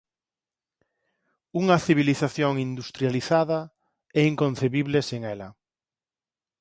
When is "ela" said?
5.33-5.49